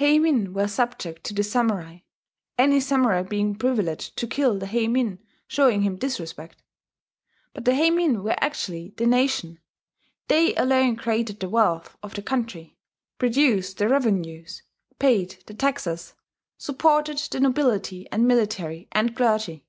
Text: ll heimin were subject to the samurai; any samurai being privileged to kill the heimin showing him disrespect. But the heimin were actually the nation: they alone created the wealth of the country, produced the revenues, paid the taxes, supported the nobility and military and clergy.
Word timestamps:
ll 0.00 0.06
heimin 0.06 0.54
were 0.54 0.66
subject 0.66 1.22
to 1.22 1.34
the 1.34 1.44
samurai; 1.44 1.98
any 2.56 2.80
samurai 2.80 3.22
being 3.22 3.54
privileged 3.54 4.16
to 4.16 4.26
kill 4.26 4.58
the 4.58 4.64
heimin 4.64 5.18
showing 5.48 5.82
him 5.82 5.96
disrespect. 5.96 6.62
But 7.52 7.66
the 7.66 7.74
heimin 7.74 8.22
were 8.24 8.38
actually 8.42 8.94
the 8.96 9.04
nation: 9.04 9.60
they 10.28 10.54
alone 10.54 10.96
created 10.96 11.40
the 11.40 11.50
wealth 11.50 11.94
of 12.02 12.14
the 12.14 12.22
country, 12.22 12.78
produced 13.18 13.76
the 13.76 13.86
revenues, 13.86 14.62
paid 14.98 15.44
the 15.44 15.52
taxes, 15.52 16.14
supported 16.56 17.18
the 17.18 17.40
nobility 17.40 18.08
and 18.10 18.26
military 18.26 18.88
and 18.92 19.14
clergy. 19.14 19.66